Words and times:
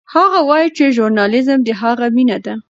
هغه 0.13 0.39
وایي 0.49 0.69
چې 0.77 0.83
ژورنالیزم 0.95 1.59
د 1.63 1.69
هغه 1.81 2.07
مینه 2.15 2.37
ده. 2.45 2.53